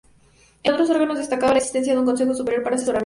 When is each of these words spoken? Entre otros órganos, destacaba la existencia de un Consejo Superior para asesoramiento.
Entre 0.63 0.73
otros 0.73 0.89
órganos, 0.89 1.19
destacaba 1.19 1.51
la 1.51 1.59
existencia 1.59 1.93
de 1.93 1.99
un 1.99 2.05
Consejo 2.05 2.33
Superior 2.33 2.63
para 2.63 2.75
asesoramiento. 2.75 2.99